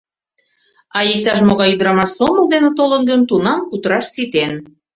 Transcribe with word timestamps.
А 0.97 0.99
иктаж-могай 1.13 1.73
ӱдырамаш 1.75 2.11
сомыл 2.17 2.45
дене 2.53 2.69
толын 2.77 3.01
гын, 3.09 3.21
тунам 3.29 3.59
кутыраш 3.69 4.05
ситен. 4.13 4.51